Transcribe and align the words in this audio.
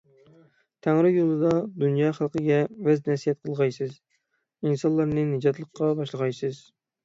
تەڭرى 0.87 1.11
يولىدا 1.15 1.51
دۇنيا 1.83 2.09
خەلقىگە 2.21 2.57
ۋەز- 2.89 3.03
نەسىھەت 3.11 3.39
قىلغايسىز، 3.45 3.95
ئىنسانلارنى 4.01 5.31
نىجاتلىققا 5.37 5.95
باشلىغايسىز. 6.05 6.69